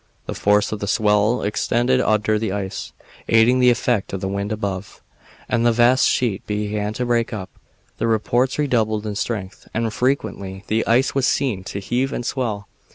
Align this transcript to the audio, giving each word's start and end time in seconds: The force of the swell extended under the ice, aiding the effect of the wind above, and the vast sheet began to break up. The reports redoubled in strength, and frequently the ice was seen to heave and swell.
The 0.25 0.33
force 0.33 0.71
of 0.71 0.79
the 0.79 0.87
swell 0.87 1.43
extended 1.43 2.01
under 2.01 2.39
the 2.39 2.51
ice, 2.51 2.91
aiding 3.27 3.59
the 3.59 3.69
effect 3.69 4.13
of 4.13 4.19
the 4.19 4.27
wind 4.27 4.51
above, 4.51 4.99
and 5.47 5.63
the 5.63 5.71
vast 5.71 6.07
sheet 6.07 6.43
began 6.47 6.91
to 6.93 7.05
break 7.05 7.31
up. 7.31 7.51
The 7.99 8.07
reports 8.07 8.57
redoubled 8.57 9.05
in 9.05 9.13
strength, 9.13 9.67
and 9.75 9.93
frequently 9.93 10.63
the 10.65 10.87
ice 10.87 11.13
was 11.13 11.27
seen 11.27 11.63
to 11.65 11.79
heave 11.79 12.11
and 12.11 12.25
swell. 12.25 12.67